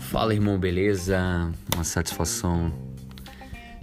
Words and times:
Fala 0.00 0.34
irmão, 0.34 0.58
beleza? 0.58 1.50
Uma 1.74 1.84
satisfação 1.84 2.72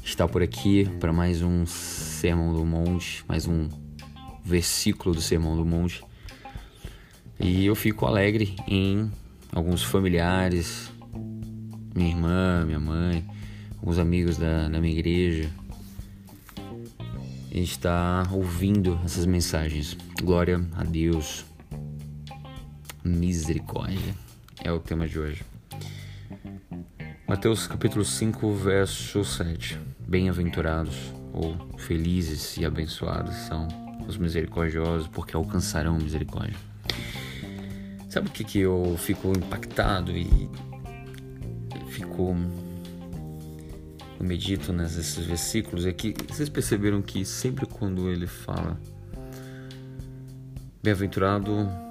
estar 0.04 0.28
por 0.28 0.42
aqui 0.42 0.90
para 1.00 1.12
mais 1.12 1.42
um 1.42 1.66
Sermão 1.66 2.54
do 2.54 2.66
Monte, 2.66 3.24
mais 3.28 3.48
um 3.48 3.70
versículo 4.44 5.14
do 5.14 5.22
Sermão 5.22 5.56
do 5.56 5.66
Monte. 5.66 6.04
E 7.40 7.66
eu 7.66 7.76
fico 7.76 8.06
alegre 8.06 8.56
em 8.68 9.12
alguns 9.52 9.84
familiares, 9.84 10.92
minha 11.96 12.10
irmã, 12.10 12.66
minha 12.66 12.80
mãe, 12.80 13.26
alguns 13.80 14.00
amigos 14.00 14.38
da, 14.38 14.70
da 14.70 14.80
minha 14.80 14.94
igreja, 14.94 15.50
estar 17.52 18.34
ouvindo 18.34 19.00
essas 19.04 19.26
mensagens. 19.26 19.98
Glória 20.22 20.66
a 20.76 20.84
Deus. 20.84 21.46
Misericórdia. 23.08 24.14
É 24.62 24.70
o 24.70 24.80
tema 24.80 25.08
de 25.08 25.18
hoje. 25.18 25.46
Mateus 27.26 27.66
capítulo 27.66 28.04
5, 28.04 28.54
verso 28.54 29.24
7. 29.24 29.80
Bem-aventurados 30.00 31.14
ou 31.32 31.56
felizes 31.78 32.58
e 32.58 32.66
abençoados 32.66 33.34
são 33.48 33.68
os 34.06 34.18
misericordiosos, 34.18 35.08
porque 35.08 35.36
alcançarão 35.38 35.98
misericórdia. 35.98 36.58
Sabe 38.10 38.28
o 38.28 38.32
que, 38.32 38.44
que 38.44 38.60
eu 38.60 38.98
fico 38.98 39.30
impactado 39.30 40.12
e 40.12 40.28
fico. 41.90 42.36
Eu 44.20 44.26
medito 44.26 44.74
nesses 44.74 45.16
versículos? 45.26 45.86
É 45.86 45.94
que 45.94 46.14
vocês 46.28 46.50
perceberam 46.50 47.02
que 47.02 47.24
sempre 47.24 47.66
quando 47.66 48.10
ele 48.10 48.28
fala 48.28 48.78
Bem-aventurado 50.84 51.87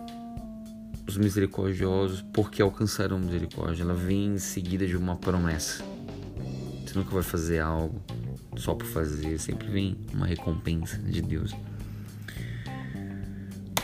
os 1.16 1.18
misericordiosos, 1.18 2.22
porque 2.32 2.60
alcançarão 2.60 3.18
misericórdia. 3.18 3.82
Ela 3.82 3.94
vem 3.94 4.34
em 4.34 4.38
seguida 4.38 4.86
de 4.86 4.96
uma 4.96 5.16
promessa. 5.16 5.82
Você 6.84 6.98
nunca 6.98 7.10
vai 7.10 7.22
fazer 7.22 7.60
algo 7.60 8.00
só 8.56 8.74
por 8.74 8.86
fazer, 8.86 9.38
sempre 9.38 9.66
vem 9.68 9.96
uma 10.12 10.26
recompensa 10.26 10.98
de 10.98 11.22
Deus. 11.22 11.54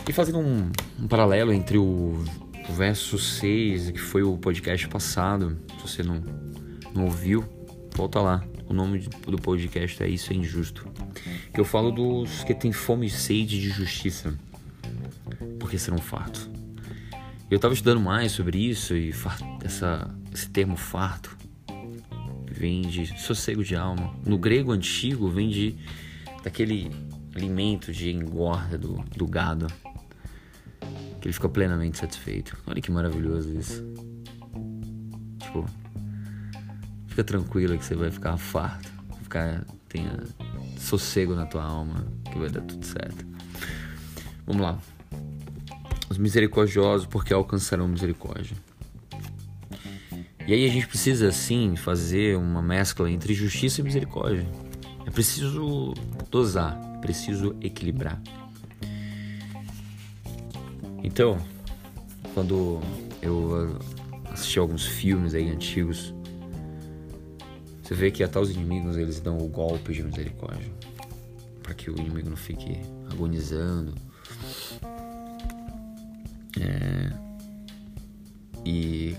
E 0.07 0.13
fazendo 0.13 0.39
um, 0.39 0.71
um 0.99 1.07
paralelo 1.07 1.51
entre 1.51 1.77
o, 1.77 2.23
o, 2.69 2.73
verso 2.73 3.17
6, 3.17 3.91
que 3.91 3.99
foi 3.99 4.21
o 4.21 4.37
podcast 4.37 4.87
passado, 4.87 5.57
se 5.77 5.81
você 5.81 6.03
não, 6.03 6.21
não 6.93 7.05
ouviu, 7.05 7.43
volta 7.95 8.19
lá. 8.19 8.43
O 8.67 8.73
nome 8.73 9.07
do 9.27 9.37
podcast 9.37 10.01
é 10.03 10.07
Isso 10.07 10.31
é 10.31 10.35
Injusto. 10.35 10.87
Que 11.53 11.59
eu 11.59 11.65
falo 11.65 11.91
dos 11.91 12.43
que 12.43 12.53
têm 12.53 12.71
fome 12.71 13.07
e 13.07 13.09
sede 13.09 13.59
de 13.59 13.69
justiça, 13.69 14.33
porque 15.59 15.77
serão 15.77 15.97
fartos. 15.97 16.52
Eu 17.53 17.57
estava 17.57 17.75
estudando 17.75 18.01
mais 18.01 18.31
sobre 18.31 18.57
isso 18.57 18.95
e 18.95 19.13
essa, 19.63 20.09
esse 20.33 20.49
termo 20.49 20.75
farto 20.75 21.37
vem 22.51 22.81
de 22.81 23.05
sossego 23.21 23.63
de 23.63 23.75
alma. 23.75 24.11
No 24.25 24.39
grego 24.39 24.71
antigo 24.71 25.29
vem 25.29 25.51
de 25.51 25.75
daquele 26.43 26.89
alimento 27.35 27.93
de 27.93 28.09
engorda 28.09 28.75
do, 28.75 28.95
do 29.15 29.27
gado 29.27 29.67
que 31.21 31.27
ele 31.27 31.33
fica 31.33 31.47
plenamente 31.47 31.99
satisfeito. 31.99 32.57
Olha 32.65 32.81
que 32.81 32.89
maravilhoso 32.89 33.55
isso. 33.55 33.83
Tipo, 35.37 35.63
fica 37.05 37.23
tranquilo 37.23 37.77
que 37.77 37.85
você 37.85 37.93
vai 37.93 38.09
ficar 38.09 38.35
farto, 38.35 38.91
ficar 39.21 39.63
tenha 39.87 40.23
sossego 40.79 41.35
na 41.35 41.45
tua 41.45 41.63
alma, 41.63 42.03
que 42.31 42.39
vai 42.39 42.49
dar 42.49 42.61
tudo 42.61 42.83
certo. 42.83 43.23
Vamos 44.47 44.63
lá. 44.63 44.79
Os 46.13 46.17
misericordiosos, 46.19 47.07
porque 47.07 47.33
alcançarão 47.33 47.87
misericórdia. 47.87 48.55
E 50.45 50.53
aí 50.53 50.63
a 50.63 50.69
gente 50.69 50.85
precisa 50.85 51.31
sim 51.31 51.75
fazer 51.75 52.37
uma 52.37 52.61
mescla 52.61 53.09
entre 53.09 53.33
justiça 53.33 53.81
e 53.81 53.83
misericórdia. 53.83 54.45
É 55.07 55.09
preciso 55.09 55.95
dosar, 56.29 56.79
é 56.97 56.99
preciso 56.99 57.55
equilibrar. 57.61 58.21
Então, 61.01 61.39
quando 62.35 62.79
eu 63.19 63.79
assisti 64.25 64.59
alguns 64.59 64.85
filmes 64.85 65.33
aí 65.33 65.49
antigos, 65.49 66.13
você 67.81 67.95
vê 67.95 68.11
que 68.11 68.23
até 68.23 68.39
os 68.39 68.51
inimigos 68.51 68.97
eles 68.97 69.19
dão 69.19 69.39
o 69.39 69.47
golpe 69.47 69.91
de 69.91 70.03
misericórdia, 70.03 70.71
para 71.63 71.73
que 71.73 71.89
o 71.89 71.99
inimigo 71.99 72.29
não 72.29 72.37
fique 72.37 72.79
agonizando. 73.11 73.95
É, 76.63 77.11
e 78.65 79.15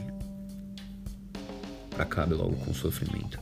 acabe 1.98 2.34
logo 2.34 2.56
com 2.56 2.70
o 2.70 2.74
sofrimento. 2.74 3.38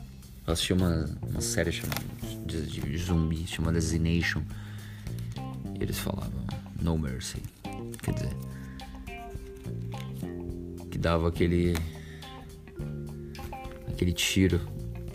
Eu 0.46 0.52
assisti 0.52 0.72
uma, 0.72 1.08
uma 1.28 1.40
série 1.40 1.70
chamada 1.70 2.02
de, 2.46 2.66
de 2.66 2.98
zumbi 2.98 3.46
chamada 3.46 3.80
Z 3.80 3.98
Nation. 3.98 4.42
E 5.78 5.82
eles 5.82 5.98
falavam 5.98 6.44
No 6.80 6.98
Mercy 6.98 7.42
quer 8.02 8.14
dizer, 8.14 8.36
que 10.90 10.98
dava 10.98 11.28
aquele 11.28 11.74
aquele 13.88 14.12
tiro 14.12 14.60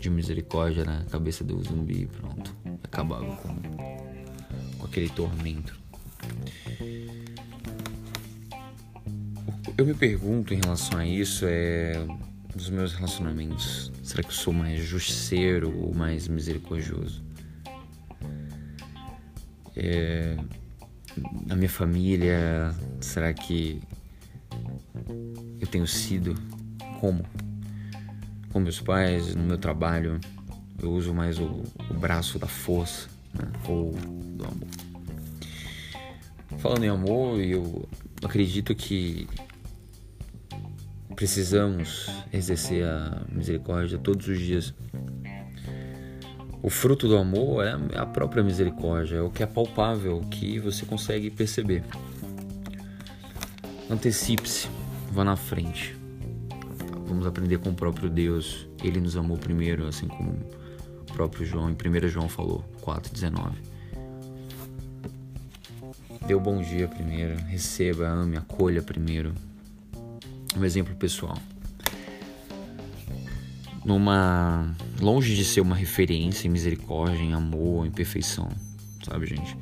de 0.00 0.08
misericórdia 0.08 0.84
na 0.84 1.04
cabeça 1.04 1.44
do 1.44 1.62
zumbi, 1.62 2.06
pronto, 2.06 2.54
acabava 2.82 3.36
com, 3.36 3.54
com 4.78 4.86
aquele 4.86 5.10
tormento. 5.10 5.78
Eu 9.78 9.86
me 9.86 9.94
pergunto 9.94 10.52
em 10.52 10.58
relação 10.60 10.98
a 10.98 11.06
isso 11.06 11.46
é 11.46 11.92
dos 12.52 12.68
meus 12.68 12.92
relacionamentos, 12.94 13.92
será 14.02 14.24
que 14.24 14.30
eu 14.30 14.34
sou 14.34 14.52
mais 14.52 14.82
justiceiro 14.82 15.72
ou 15.72 15.94
mais 15.94 16.26
misericordioso? 16.26 17.22
É, 19.76 20.36
na 21.46 21.54
minha 21.54 21.68
família, 21.68 22.74
será 23.00 23.32
que 23.32 23.80
eu 25.60 25.66
tenho 25.68 25.86
sido 25.86 26.34
como? 26.98 27.24
Com 28.52 28.58
meus 28.58 28.80
pais, 28.80 29.36
no 29.36 29.44
meu 29.44 29.58
trabalho, 29.58 30.20
eu 30.82 30.90
uso 30.90 31.14
mais 31.14 31.38
o, 31.38 31.62
o 31.88 31.94
braço 31.94 32.36
da 32.36 32.48
força 32.48 33.08
né? 33.32 33.48
ou 33.68 33.92
do 33.92 34.44
amor. 34.44 34.68
Falando 36.58 36.82
em 36.82 36.88
amor, 36.88 37.38
eu 37.38 37.88
acredito 38.24 38.74
que 38.74 39.28
precisamos 41.18 42.06
exercer 42.32 42.84
a 42.84 43.24
misericórdia 43.28 43.98
todos 43.98 44.28
os 44.28 44.38
dias 44.38 44.72
o 46.62 46.70
fruto 46.70 47.08
do 47.08 47.16
amor 47.16 47.64
é 47.64 47.72
a 47.96 48.04
própria 48.04 48.42
misericórdia, 48.42 49.16
é 49.16 49.22
o 49.22 49.30
que 49.30 49.42
é 49.42 49.46
palpável, 49.46 50.20
que 50.30 50.58
você 50.58 50.84
consegue 50.84 51.30
perceber. 51.30 51.82
Antecipe-se, 53.88 54.68
vá 55.10 55.24
na 55.24 55.34
frente. 55.34 55.96
Vamos 57.06 57.26
aprender 57.26 57.58
com 57.58 57.70
o 57.70 57.74
próprio 57.74 58.10
Deus. 58.10 58.68
Ele 58.84 59.00
nos 59.00 59.16
amou 59.16 59.38
primeiro, 59.38 59.86
assim 59.86 60.08
como 60.08 60.32
o 61.00 61.12
próprio 61.12 61.46
João, 61.46 61.70
em 61.70 61.74
1 61.74 62.08
João 62.08 62.28
falou, 62.28 62.64
4,19. 62.82 63.52
Dê 66.26 66.34
o 66.34 66.40
bom 66.40 66.60
dia 66.60 66.86
primeiro, 66.86 67.36
receba, 67.44 68.06
ame, 68.08 68.36
acolha 68.36 68.82
primeiro. 68.82 69.32
Um 70.58 70.64
exemplo 70.64 70.94
pessoal 70.96 71.38
numa 73.84 74.74
longe 75.00 75.34
de 75.34 75.44
ser 75.44 75.62
uma 75.62 75.74
referência 75.74 76.46
em 76.46 76.50
misericórdia, 76.50 77.22
em 77.22 77.32
amor, 77.32 77.86
em 77.86 77.90
perfeição, 77.90 78.50
sabe, 79.02 79.26
gente? 79.26 79.56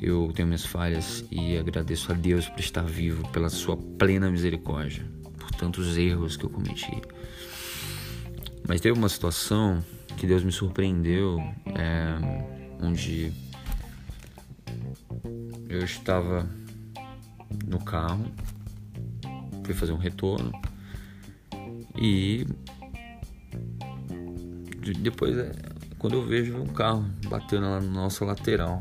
Eu 0.00 0.30
tenho 0.32 0.46
minhas 0.46 0.64
falhas 0.64 1.24
e 1.28 1.58
agradeço 1.58 2.12
a 2.12 2.14
Deus 2.14 2.48
por 2.48 2.60
estar 2.60 2.84
vivo, 2.84 3.26
pela 3.30 3.50
sua 3.50 3.76
plena 3.76 4.30
misericórdia, 4.30 5.04
por 5.36 5.50
tantos 5.50 5.98
erros 5.98 6.36
que 6.36 6.44
eu 6.44 6.50
cometi. 6.50 7.02
Mas 8.68 8.80
teve 8.80 8.96
uma 8.96 9.08
situação 9.08 9.82
que 10.16 10.24
Deus 10.24 10.44
me 10.44 10.52
surpreendeu, 10.52 11.40
é, 11.74 12.14
onde 12.80 13.32
eu 15.68 15.82
estava 15.82 16.48
no 17.66 17.80
carro, 17.80 18.26
fazer 19.74 19.92
um 19.92 19.98
retorno 19.98 20.52
e 21.96 22.46
depois, 25.00 25.36
é, 25.36 25.52
quando 25.98 26.14
eu 26.14 26.24
vejo 26.24 26.56
um 26.56 26.66
carro 26.66 27.04
batendo 27.28 27.68
lá 27.68 27.80
na 27.80 27.90
nossa 27.90 28.24
lateral 28.24 28.80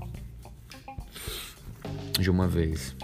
de 2.20 2.30
uma 2.30 2.48
vez. 2.48 2.96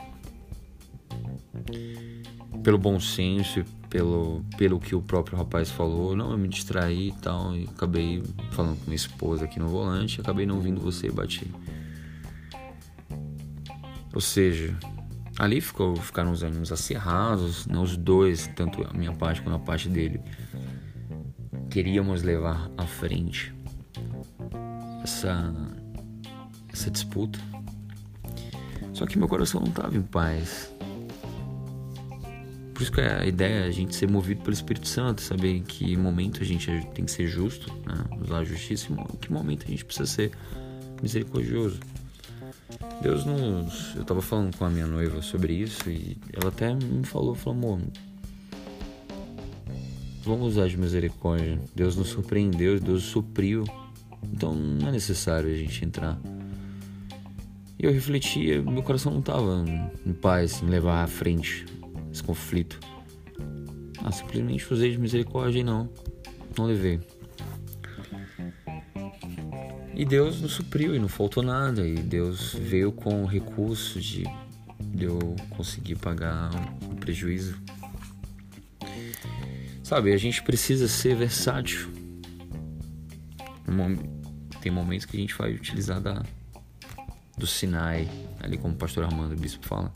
Pelo 2.63 2.77
bom 2.77 2.99
senso 2.99 3.65
pelo, 3.93 4.43
pelo 4.57 4.79
que 4.79 4.95
o 4.95 5.01
próprio 5.03 5.37
rapaz 5.37 5.69
falou, 5.69 6.15
não, 6.15 6.31
eu 6.31 6.37
me 6.37 6.47
distraí 6.47 7.09
e 7.09 7.11
tal, 7.11 7.55
e 7.55 7.65
acabei 7.65 8.23
falando 8.51 8.79
com 8.79 8.85
minha 8.85 8.95
esposa 8.95 9.45
aqui 9.45 9.59
no 9.59 9.67
volante, 9.67 10.19
acabei 10.19 10.47
não 10.47 10.59
vindo 10.59 10.81
você 10.81 11.07
e 11.07 11.11
bati. 11.11 11.45
Ou 14.11 14.19
seja, 14.19 14.75
ali 15.37 15.61
ficou, 15.61 15.95
ficaram 15.95 16.31
os 16.31 16.43
ânimos 16.43 16.71
acirrados, 16.71 17.65
né? 17.67 17.77
os 17.77 17.97
dois, 17.97 18.47
tanto 18.55 18.83
a 18.87 18.93
minha 18.93 19.13
parte 19.13 19.41
quanto 19.41 19.55
a 19.55 19.59
parte 19.59 19.89
dele, 19.89 20.21
queríamos 21.69 22.21
levar 22.21 22.69
à 22.77 22.85
frente 22.85 23.53
essa, 25.03 25.53
essa 26.71 26.91
disputa. 26.91 27.39
Só 28.93 29.07
que 29.07 29.17
meu 29.17 29.27
coração 29.27 29.59
não 29.61 29.69
estava 29.69 29.97
em 29.97 30.03
paz. 30.03 30.71
Por 32.73 32.81
isso 32.81 32.91
que 32.91 33.01
a 33.01 33.25
ideia 33.25 33.65
é 33.65 33.67
a 33.67 33.71
gente 33.71 33.95
ser 33.95 34.09
movido 34.09 34.41
pelo 34.41 34.53
Espírito 34.53 34.87
Santo, 34.87 35.21
saber 35.21 35.57
em 35.57 35.63
que 35.63 35.95
momento 35.95 36.41
a 36.41 36.45
gente 36.45 36.67
tem 36.93 37.05
que 37.05 37.11
ser 37.11 37.27
justo, 37.27 37.71
né? 37.85 38.03
usar 38.19 38.39
a 38.39 38.43
justiça, 38.43 38.87
e 38.89 38.93
em 38.93 39.17
que 39.17 39.31
momento 39.31 39.65
a 39.65 39.69
gente 39.69 39.85
precisa 39.85 40.07
ser 40.07 40.31
misericordioso. 41.01 41.79
Deus 43.01 43.25
nos. 43.25 43.95
Eu 43.95 44.05
tava 44.05 44.21
falando 44.21 44.55
com 44.55 44.65
a 44.65 44.69
minha 44.69 44.87
noiva 44.87 45.21
sobre 45.21 45.53
isso 45.53 45.89
e 45.89 46.17
ela 46.31 46.49
até 46.49 46.73
me 46.73 47.05
falou, 47.05 47.35
falou, 47.35 47.57
amor, 47.59 47.81
vamos 50.23 50.47
usar 50.49 50.67
de 50.67 50.77
misericórdia. 50.77 51.59
Deus 51.75 51.95
nos 51.95 52.09
surpreendeu, 52.09 52.79
Deus 52.79 53.03
supriu. 53.03 53.65
Então 54.31 54.53
não 54.53 54.87
é 54.87 54.91
necessário 54.91 55.49
a 55.49 55.55
gente 55.55 55.83
entrar. 55.83 56.17
E 57.77 57.85
eu 57.85 57.91
refletia, 57.91 58.61
meu 58.61 58.83
coração 58.83 59.13
não 59.13 59.21
tava 59.21 59.65
em 60.05 60.13
paz 60.13 60.61
em 60.61 60.67
levar 60.67 61.03
à 61.03 61.07
frente 61.07 61.65
esse 62.11 62.23
conflito. 62.23 62.79
Ah, 64.03 64.11
simplesmente 64.11 64.71
usei 64.71 64.91
de 64.91 64.97
misericórdia 64.97 65.59
e 65.59 65.63
não. 65.63 65.89
Não 66.57 66.65
levei. 66.65 66.99
E 70.03 70.05
Deus 70.05 70.41
nos 70.41 70.51
supriu 70.51 70.93
e 70.93 70.99
não 70.99 71.07
faltou 71.07 71.41
nada. 71.41 71.87
E 71.87 71.95
Deus 71.95 72.53
veio 72.53 72.91
com 72.91 73.23
o 73.23 73.25
recurso 73.25 74.01
de, 74.01 74.25
de 74.77 75.05
eu 75.05 75.17
conseguir 75.51 75.95
pagar 75.95 76.51
o 76.91 76.95
prejuízo. 76.97 77.57
Sabe, 79.81 80.11
a 80.11 80.17
gente 80.17 80.43
precisa 80.43 80.89
ser 80.89 81.15
versátil. 81.15 81.89
Tem 84.61 84.69
momentos 84.69 85.05
que 85.05 85.15
a 85.15 85.19
gente 85.21 85.33
vai 85.35 85.53
utilizar 85.53 86.01
da, 86.01 86.21
do 87.37 87.47
Sinai, 87.47 88.05
ali 88.41 88.57
como 88.57 88.73
o 88.73 88.77
pastor 88.77 89.05
Armando 89.05 89.37
Bispo 89.37 89.65
fala. 89.65 89.89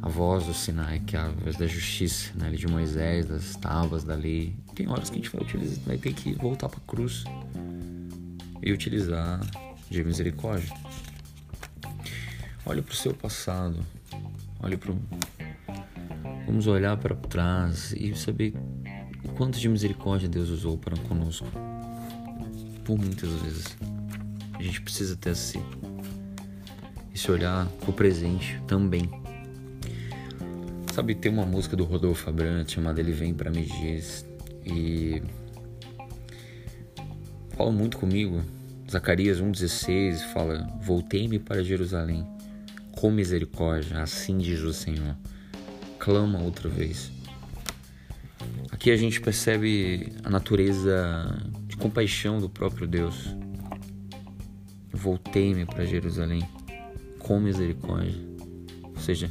A 0.00 0.08
voz 0.08 0.46
do 0.46 0.54
Sinai, 0.54 1.00
que 1.00 1.16
é 1.16 1.18
a 1.18 1.28
voz 1.28 1.56
da 1.56 1.66
justiça, 1.66 2.32
né, 2.36 2.52
de 2.52 2.68
Moisés, 2.68 3.26
das 3.26 3.56
tábuas 3.56 4.04
da 4.04 4.14
lei. 4.14 4.54
Tem 4.76 4.88
horas 4.88 5.10
que 5.10 5.18
a 5.18 5.20
gente 5.20 5.30
vai 5.30 5.42
utilizar, 5.42 5.84
vai 5.84 5.98
ter 5.98 6.12
que 6.12 6.34
voltar 6.34 6.68
para 6.68 6.78
a 6.78 6.86
cruz 6.86 7.24
e 8.62 8.72
utilizar 8.72 9.40
de 9.90 10.04
misericórdia. 10.04 10.74
Olhe 12.64 12.82
para 12.82 12.92
o 12.92 12.96
seu 12.96 13.14
passado, 13.14 13.78
olhe 14.60 14.76
para 14.76 14.92
Vamos 16.50 16.66
olhar 16.66 16.96
para 16.96 17.14
trás 17.14 17.92
e 17.92 18.12
saber 18.16 18.54
o 19.24 19.28
quanto 19.28 19.60
de 19.60 19.68
misericórdia 19.68 20.28
Deus 20.28 20.48
usou 20.48 20.76
para 20.76 20.96
conosco. 20.96 21.46
Por 22.84 22.98
muitas 22.98 23.30
vezes. 23.34 23.76
A 24.58 24.62
gente 24.62 24.80
precisa 24.80 25.16
ter 25.16 25.30
esse, 25.30 25.60
esse 27.14 27.30
olhar 27.30 27.66
para 27.66 27.90
o 27.90 27.92
presente 27.92 28.60
também. 28.66 29.08
Sabe, 30.92 31.14
tem 31.14 31.30
uma 31.30 31.46
música 31.46 31.76
do 31.76 31.84
Rodolfo 31.84 32.28
Abrantes 32.28 32.74
chamada 32.74 33.00
Ele 33.00 33.12
Vem 33.12 33.32
para 33.32 33.48
Me 33.48 33.64
Diz 33.64 34.26
e 34.66 35.22
fala 37.60 37.72
muito 37.72 37.98
comigo. 37.98 38.42
Zacarias 38.90 39.38
1,16 39.38 40.32
fala: 40.32 40.66
Voltei-me 40.80 41.38
para 41.38 41.62
Jerusalém, 41.62 42.26
com 42.92 43.10
misericórdia, 43.10 44.00
assim 44.00 44.38
diz 44.38 44.60
o 44.60 44.72
Senhor. 44.72 45.14
Clama 45.98 46.40
outra 46.40 46.70
vez. 46.70 47.12
Aqui 48.70 48.90
a 48.90 48.96
gente 48.96 49.20
percebe 49.20 50.10
a 50.24 50.30
natureza 50.30 51.38
de 51.66 51.76
compaixão 51.76 52.38
do 52.38 52.48
próprio 52.48 52.86
Deus. 52.86 53.36
Voltei-me 54.90 55.66
para 55.66 55.84
Jerusalém, 55.84 56.42
com 57.18 57.38
misericórdia. 57.38 58.18
Ou 58.82 58.96
seja, 58.96 59.30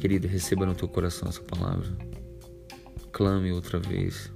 querido, 0.00 0.26
receba 0.26 0.64
no 0.64 0.74
teu 0.74 0.88
coração 0.88 1.28
essa 1.28 1.42
palavra. 1.42 1.86
Clame 3.12 3.52
outra 3.52 3.78
vez. 3.78 4.32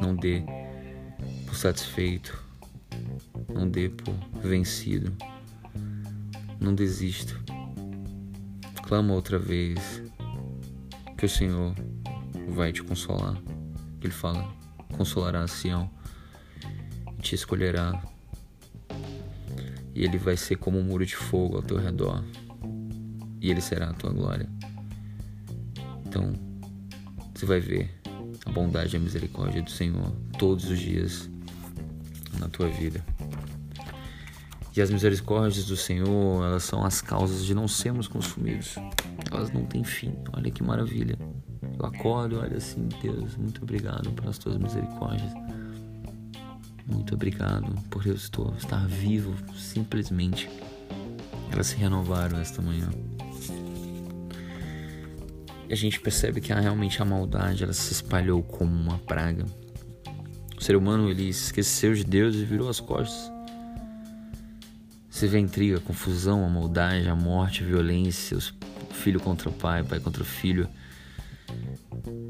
Não 0.00 0.16
dê 0.16 0.42
por 1.54 1.58
satisfeito. 1.58 2.42
Não 3.48 3.68
dê 3.68 3.88
por 3.88 4.12
vencido. 4.42 5.12
Não 6.58 6.74
desista. 6.74 7.32
Clama 8.82 9.14
outra 9.14 9.38
vez 9.38 10.02
que 11.16 11.24
o 11.24 11.28
Senhor 11.28 11.72
vai 12.48 12.72
te 12.72 12.82
consolar. 12.82 13.40
Ele 14.02 14.12
fala: 14.12 14.52
consolará 14.96 15.44
a 15.44 15.48
Sião 15.48 15.88
e 17.16 17.22
te 17.22 17.36
escolherá. 17.36 18.02
E 19.94 20.02
ele 20.02 20.18
vai 20.18 20.36
ser 20.36 20.56
como 20.56 20.80
um 20.80 20.82
muro 20.82 21.06
de 21.06 21.14
fogo 21.14 21.56
ao 21.56 21.62
teu 21.62 21.78
redor. 21.78 22.24
E 23.40 23.48
ele 23.48 23.60
será 23.60 23.90
a 23.90 23.94
tua 23.94 24.10
glória. 24.10 24.48
Então, 26.04 26.32
você 27.32 27.46
vai 27.46 27.60
ver 27.60 27.94
a 28.44 28.50
bondade 28.50 28.96
e 28.96 28.98
a 28.98 29.00
misericórdia 29.00 29.62
do 29.62 29.70
Senhor 29.70 30.10
todos 30.36 30.68
os 30.68 30.80
dias 30.80 31.30
na 32.38 32.48
tua 32.48 32.68
vida. 32.68 33.04
E 34.76 34.82
as 34.82 34.90
misericórdias 34.90 35.66
do 35.66 35.76
Senhor, 35.76 36.44
elas 36.44 36.64
são 36.64 36.84
as 36.84 37.00
causas 37.00 37.44
de 37.44 37.54
não 37.54 37.68
sermos 37.68 38.08
consumidos. 38.08 38.74
Elas 39.30 39.52
não 39.52 39.64
têm 39.64 39.84
fim. 39.84 40.12
Olha 40.32 40.50
que 40.50 40.64
maravilha. 40.64 41.16
Eu 41.78 41.86
acordo 41.86 42.40
olho 42.40 42.56
assim, 42.56 42.88
Deus, 43.00 43.36
muito 43.36 43.62
obrigado 43.62 44.10
pelas 44.10 44.36
tuas 44.36 44.58
misericórdias. 44.58 45.32
Muito 46.86 47.14
obrigado 47.14 47.72
por 47.88 48.04
eu 48.04 48.14
estar 48.14 48.86
vivo, 48.88 49.32
simplesmente. 49.56 50.50
Elas 51.52 51.68
se 51.68 51.76
renovaram 51.76 52.40
esta 52.40 52.60
manhã. 52.60 52.90
E 55.68 55.72
a 55.72 55.76
gente 55.76 56.00
percebe 56.00 56.40
que 56.40 56.52
realmente 56.52 57.00
a 57.00 57.04
maldade 57.04 57.62
ela 57.62 57.72
se 57.72 57.92
espalhou 57.92 58.42
como 58.42 58.72
uma 58.72 58.98
praga 58.98 59.46
ser 60.64 60.76
humano 60.76 61.10
ele 61.10 61.28
esqueceu 61.28 61.92
de 61.92 62.02
Deus 62.02 62.34
e 62.36 62.44
virou 62.46 62.70
as 62.70 62.80
costas. 62.80 63.30
Você 65.10 65.28
vê 65.28 65.36
a 65.36 65.40
intriga, 65.40 65.76
a 65.76 65.80
confusão, 65.80 66.42
a 66.42 66.48
maldade, 66.48 67.06
a 67.06 67.14
morte, 67.14 67.62
a 67.62 67.66
violência, 67.66 68.34
os 68.34 68.54
filho 68.90 69.20
contra 69.20 69.50
o 69.50 69.52
pai, 69.52 69.84
pai 69.84 70.00
contra 70.00 70.22
o 70.22 70.26
filho. 70.26 70.66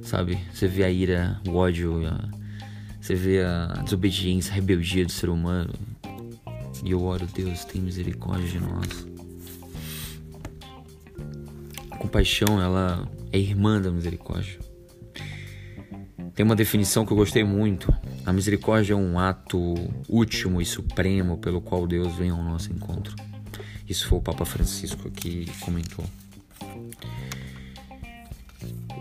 Sabe? 0.02 0.36
Você 0.52 0.66
vê 0.66 0.82
a 0.82 0.90
ira, 0.90 1.40
o 1.46 1.54
ódio, 1.54 2.04
a... 2.08 2.28
você 3.00 3.14
vê 3.14 3.40
a 3.40 3.66
desobediência, 3.84 4.50
a 4.50 4.56
rebeldia 4.56 5.06
do 5.06 5.12
ser 5.12 5.28
humano. 5.28 5.72
E 6.82 6.90
eu 6.90 7.04
oro, 7.04 7.28
Deus, 7.32 7.64
tem 7.64 7.80
misericórdia 7.80 8.48
de 8.48 8.58
nós. 8.58 9.06
A 11.88 11.96
compaixão, 11.98 12.60
ela 12.60 13.08
é 13.30 13.38
irmã 13.38 13.80
da 13.80 13.92
misericórdia. 13.92 14.58
Tem 16.34 16.44
uma 16.44 16.56
definição 16.56 17.06
que 17.06 17.12
eu 17.12 17.16
gostei 17.16 17.44
muito. 17.44 17.94
A 18.26 18.32
misericórdia 18.32 18.94
é 18.94 18.96
um 18.96 19.18
ato 19.18 19.74
último 20.08 20.60
e 20.60 20.64
supremo 20.64 21.36
pelo 21.38 21.60
qual 21.60 21.86
Deus 21.86 22.14
vem 22.16 22.30
ao 22.30 22.42
nosso 22.42 22.72
encontro. 22.72 23.14
Isso 23.88 24.08
foi 24.08 24.18
o 24.18 24.22
Papa 24.22 24.46
Francisco 24.46 25.10
que 25.10 25.46
comentou. 25.60 26.04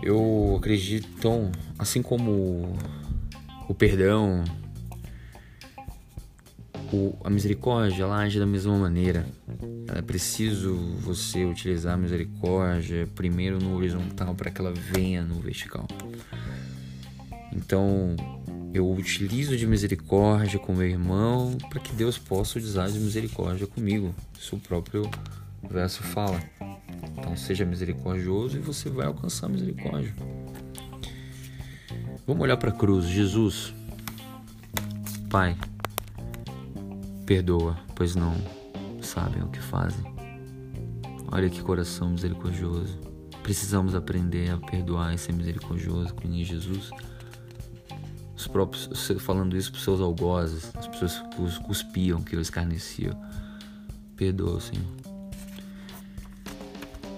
Eu 0.02 0.56
acredito, 0.58 1.50
assim 1.78 2.02
como 2.02 2.76
o 3.66 3.74
perdão, 3.74 4.44
o, 6.92 7.16
a 7.24 7.30
misericórdia, 7.30 8.02
ela 8.02 8.18
age 8.18 8.38
da 8.38 8.46
mesma 8.46 8.76
maneira. 8.76 9.26
É 9.94 10.02
preciso 10.02 10.76
você 11.00 11.46
utilizar 11.46 11.94
a 11.94 11.96
misericórdia 11.96 13.08
primeiro 13.14 13.58
no 13.58 13.74
horizontal 13.74 14.34
para 14.34 14.50
que 14.50 14.60
ela 14.60 14.72
venha 14.72 15.22
no 15.22 15.40
vertical. 15.40 15.88
Então, 17.52 18.16
eu 18.74 18.90
utilizo 18.90 19.56
de 19.56 19.68
misericórdia 19.68 20.58
com 20.58 20.74
meu 20.74 20.88
irmão 20.88 21.56
para 21.70 21.78
que 21.78 21.94
Deus 21.94 22.18
possa 22.18 22.58
usar 22.58 22.90
de 22.90 22.98
misericórdia 22.98 23.68
comigo. 23.68 24.12
Isso 24.36 24.56
o 24.56 24.58
próprio 24.58 25.08
verso 25.70 26.02
fala. 26.02 26.42
Então, 27.16 27.36
seja 27.36 27.64
misericordioso 27.64 28.56
e 28.56 28.60
você 28.60 28.90
vai 28.90 29.06
alcançar 29.06 29.48
misericórdia. 29.48 30.12
Vamos 32.26 32.42
olhar 32.42 32.56
para 32.56 32.70
a 32.70 32.72
cruz. 32.72 33.06
Jesus, 33.06 33.72
Pai, 35.30 35.56
perdoa, 37.24 37.78
pois 37.94 38.16
não 38.16 38.34
sabem 39.00 39.40
o 39.40 39.48
que 39.50 39.60
fazem. 39.60 40.04
Olha 41.30 41.48
que 41.48 41.62
coração 41.62 42.10
misericordioso. 42.10 42.98
Precisamos 43.40 43.94
aprender 43.94 44.50
a 44.50 44.56
perdoar 44.56 45.14
e 45.14 45.18
ser 45.18 45.32
misericordioso 45.32 46.12
com 46.14 46.28
Jesus 46.32 46.90
os 48.44 48.48
próprios 48.48 48.88
falando 49.20 49.56
isso 49.56 49.70
para 49.70 49.78
os 49.78 49.84
seus 49.84 50.00
algozes, 50.00 50.70
as 50.74 50.86
pessoas 50.86 51.18
que 51.18 51.64
cuspiam, 51.64 52.22
que 52.22 52.36
os 52.36 52.42
escarneciam. 52.42 53.18
Perdoa, 54.16 54.60
Senhor. 54.60 54.84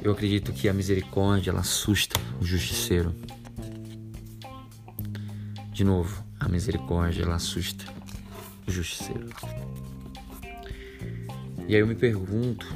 Eu 0.01 0.13
acredito 0.13 0.53
que 0.53 0.69
a 0.69 0.73
misericórdia 0.73 1.51
ela 1.51 1.61
assusta 1.61 2.19
o 2.41 2.45
justiceiro. 2.45 3.13
De 5.73 5.83
novo, 5.83 6.25
a 6.39 6.49
misericórdia 6.49 7.25
ela 7.25 7.35
assusta 7.35 7.85
o 8.67 8.71
justiceiro. 8.71 9.29
E 11.69 11.75
aí 11.75 11.81
eu 11.81 11.87
me 11.87 11.97
pergunto, 11.97 12.73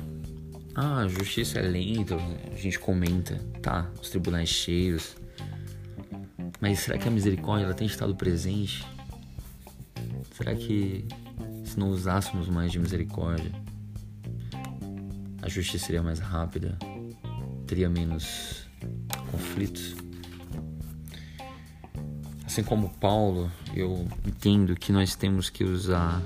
ah, 0.75 0.99
a 0.99 1.09
justiça 1.09 1.61
é 1.61 1.63
lenta, 1.63 2.17
a 2.17 2.57
gente 2.57 2.79
comenta, 2.79 3.37
tá? 3.63 3.89
Os 4.03 4.11
tribunais 4.11 4.49
cheios. 4.49 5.15
Mas 6.61 6.81
será 6.81 6.99
que 6.99 7.09
a 7.09 7.11
misericórdia 7.11 7.65
ela 7.65 7.75
tem 7.75 7.87
estado 7.87 8.15
presente? 8.15 8.87
Será 10.37 10.55
que 10.55 11.07
se 11.65 11.79
não 11.79 11.91
usássemos 11.91 12.49
mais 12.49 12.71
de 12.71 12.79
misericórdia, 12.79 13.53
a 15.41 15.49
justiça 15.49 15.87
seria 15.87 16.03
mais 16.03 16.19
rápida? 16.19 16.79
Teria 17.67 17.89
menos 17.89 18.67
conflitos? 19.31 19.97
Assim 22.45 22.63
como 22.63 22.91
Paulo, 22.91 23.51
eu 23.75 24.07
entendo 24.27 24.75
que 24.75 24.93
nós 24.93 25.15
temos 25.15 25.49
que 25.49 25.65
usar 25.65 26.21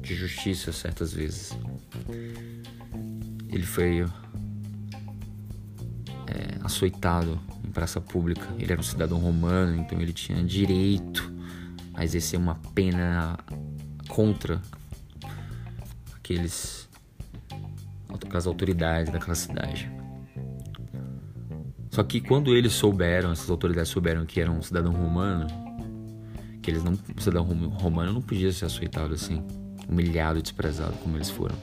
de 0.00 0.14
justiça 0.14 0.72
certas 0.72 1.12
vezes. 1.12 1.56
Ele 3.48 3.64
foi 3.64 4.00
é, 6.26 6.58
açoitado 6.64 7.38
praça 7.76 8.00
pública. 8.00 8.48
Ele 8.58 8.72
era 8.72 8.80
um 8.80 8.84
cidadão 8.84 9.18
romano, 9.18 9.76
então 9.76 10.00
ele 10.00 10.14
tinha 10.14 10.42
direito 10.42 11.30
a 11.92 12.02
exercer 12.02 12.38
uma 12.38 12.54
pena 12.74 13.36
contra 14.08 14.62
aqueles 16.14 16.88
aquelas 18.08 18.46
autoridades 18.46 19.12
daquela 19.12 19.34
cidade. 19.34 19.92
Só 21.90 22.02
que 22.02 22.18
quando 22.18 22.56
eles 22.56 22.72
souberam, 22.72 23.30
essas 23.30 23.50
autoridades 23.50 23.90
souberam 23.90 24.24
que 24.24 24.40
era 24.40 24.50
um 24.50 24.62
cidadão 24.62 24.92
romano, 24.92 25.46
que 26.62 26.70
eles 26.70 26.82
não, 26.82 26.92
um 26.92 27.20
cidadão 27.20 27.44
romano 27.44 28.10
não 28.10 28.22
podia 28.22 28.50
ser 28.52 28.64
açoitado 28.64 29.12
assim, 29.12 29.44
humilhado, 29.86 30.40
desprezado 30.40 30.94
como 31.02 31.18
eles 31.18 31.28
foram. 31.28 31.56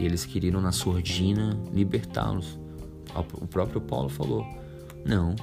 E 0.00 0.04
eles 0.04 0.26
queriam 0.26 0.60
na 0.60 0.72
surdina 0.72 1.56
libertá-los. 1.72 2.58
O 3.40 3.46
próprio 3.46 3.80
Paulo 3.80 4.08
falou: 4.08 4.44
"Não, 5.06 5.34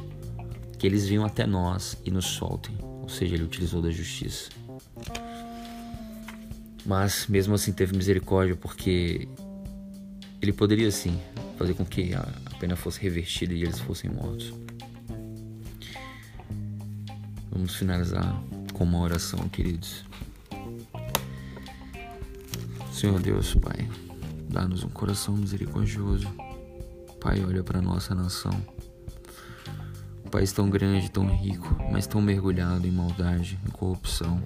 que 0.77 0.86
eles 0.86 1.08
venham 1.08 1.25
até 1.25 1.48
nós 1.48 1.98
e 2.05 2.12
nos 2.12 2.25
soltem". 2.25 2.75
Ou 2.82 3.10
seja, 3.10 3.36
ele 3.36 3.43
utilizou 3.43 3.82
da 3.82 3.89
justiça. 3.89 4.50
Mas 6.86 7.27
mesmo 7.27 7.55
assim 7.55 7.72
teve 7.72 7.96
misericórdia 7.96 8.55
porque 8.55 9.27
ele 10.41 10.51
poderia 10.51 10.91
sim 10.91 11.17
fazer 11.58 11.74
com 11.74 11.86
que 11.86 12.13
a 12.13 12.25
pena 12.60 12.75
fosse 12.75 13.00
revertida 13.00 13.53
e 13.53 13.63
eles 13.63 13.79
fossem 13.79 14.10
mortos. 14.10 14.53
Vamos 17.50 17.75
finalizar 17.75 18.43
com 18.74 18.84
uma 18.84 19.00
oração, 19.00 19.48
queridos. 19.48 20.03
Senhor 22.91 23.20
Deus, 23.20 23.53
Pai, 23.55 23.88
dá-nos 24.50 24.84
um 24.84 24.89
coração 24.89 25.38
misericordioso. 25.38 26.27
Pai, 27.22 27.43
olha 27.46 27.63
para 27.63 27.82
nossa 27.82 28.13
nação. 28.13 28.51
País 30.34 30.52
tão 30.52 30.68
grande, 30.68 31.12
tão 31.12 31.28
rico, 31.28 31.78
mas 31.92 32.08
tão 32.08 32.20
mergulhado 32.20 32.88
em 32.88 32.92
maldade, 32.92 33.60
em 33.63 33.70
corrupção 33.70 34.42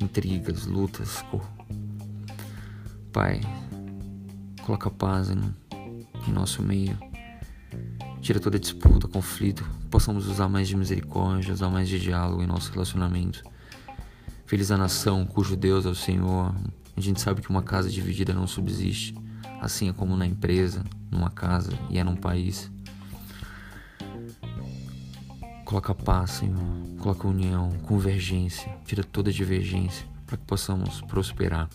intrigas, 0.00 0.64
lutas. 0.64 1.22
Pai, 3.12 3.42
coloca 4.62 4.88
paz 4.88 5.28
em, 5.28 5.54
em 6.26 6.32
nosso 6.32 6.62
meio. 6.62 6.96
Tira 8.22 8.40
toda 8.40 8.58
disputa, 8.58 9.06
conflito. 9.06 9.68
Possamos 9.90 10.26
usar 10.26 10.48
mais 10.48 10.66
de 10.66 10.74
misericórdia, 10.74 11.52
usar 11.52 11.68
mais 11.68 11.90
de 11.90 12.00
diálogo 12.00 12.42
em 12.42 12.46
nosso 12.46 12.72
relacionamento. 12.72 13.42
Feliz 14.46 14.70
a 14.70 14.78
nação 14.78 15.26
cujo 15.26 15.58
Deus 15.58 15.84
é 15.84 15.90
o 15.90 15.94
Senhor. 15.94 16.54
A 16.96 17.00
gente 17.02 17.20
sabe 17.20 17.42
que 17.42 17.50
uma 17.50 17.62
casa 17.62 17.90
dividida 17.90 18.32
não 18.32 18.46
subsiste, 18.46 19.14
assim 19.60 19.90
é 19.90 19.92
como 19.92 20.16
na 20.16 20.26
empresa, 20.26 20.82
numa 21.10 21.28
casa 21.28 21.78
e 21.90 21.98
é 21.98 22.02
num 22.02 22.16
país. 22.16 22.74
Coloca 25.66 25.92
paz, 25.92 26.30
Senhor. 26.30 26.62
Coloca 27.00 27.26
união, 27.26 27.72
convergência. 27.82 28.72
Tira 28.84 29.02
toda 29.02 29.32
divergência 29.32 30.06
para 30.24 30.36
que 30.36 30.44
possamos 30.44 31.00
prosperar. 31.02 31.68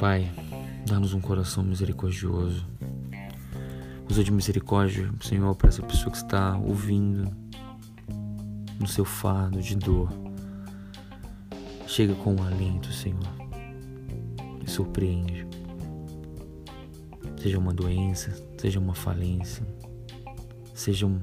Pai, 0.00 0.28
dá-nos 0.88 1.14
um 1.14 1.20
coração 1.20 1.62
misericordioso. 1.62 2.66
Usa 4.10 4.24
de 4.24 4.32
misericórdia, 4.32 5.08
Senhor, 5.20 5.54
para 5.54 5.68
essa 5.68 5.80
pessoa 5.80 6.10
que 6.10 6.16
está 6.16 6.58
ouvindo 6.58 7.30
no 8.80 8.88
seu 8.88 9.04
fardo 9.04 9.62
de 9.62 9.76
dor. 9.76 10.10
Chega 11.86 12.16
com 12.16 12.34
um 12.34 12.42
alento, 12.42 12.92
Senhor. 12.92 13.32
Me 14.60 14.68
surpreende. 14.68 15.46
Seja 17.40 17.60
uma 17.60 17.72
doença, 17.72 18.36
seja 18.58 18.80
uma 18.80 18.94
falência, 18.94 19.64
sejam 20.80 21.20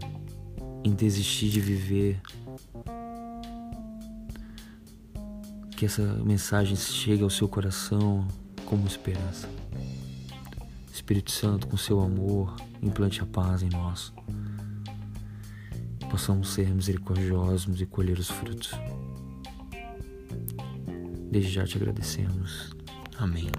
em 0.83 0.93
desistir 0.93 1.49
de 1.49 1.59
viver. 1.59 2.21
Que 5.71 5.85
essa 5.85 6.01
mensagem 6.23 6.75
chegue 6.75 7.23
ao 7.23 7.29
seu 7.29 7.47
coração 7.47 8.27
como 8.65 8.87
esperança. 8.87 9.49
Espírito 10.91 11.31
Santo, 11.31 11.67
com 11.67 11.77
seu 11.77 11.99
amor, 11.99 12.55
implante 12.81 13.21
a 13.21 13.25
paz 13.25 13.61
em 13.61 13.69
nós. 13.69 14.13
Possamos 16.09 16.49
ser 16.49 16.73
misericordiosos 16.73 17.81
e 17.81 17.85
colher 17.85 18.17
os 18.17 18.29
frutos. 18.29 18.71
Desde 21.29 21.51
já 21.51 21.65
te 21.65 21.77
agradecemos. 21.77 22.71
Amém. 23.17 23.51